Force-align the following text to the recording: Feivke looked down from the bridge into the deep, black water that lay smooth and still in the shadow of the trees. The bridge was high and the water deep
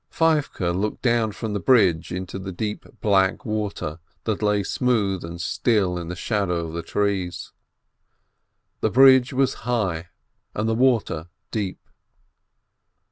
Feivke 0.09 0.73
looked 0.75 1.03
down 1.03 1.31
from 1.31 1.53
the 1.53 1.59
bridge 1.59 2.11
into 2.11 2.39
the 2.39 2.51
deep, 2.51 2.87
black 3.01 3.45
water 3.45 3.99
that 4.23 4.41
lay 4.41 4.63
smooth 4.63 5.23
and 5.23 5.39
still 5.39 5.95
in 5.99 6.07
the 6.07 6.15
shadow 6.15 6.65
of 6.65 6.73
the 6.73 6.81
trees. 6.81 7.51
The 8.79 8.89
bridge 8.89 9.31
was 9.31 9.53
high 9.69 10.07
and 10.55 10.67
the 10.67 10.73
water 10.73 11.29
deep 11.51 11.87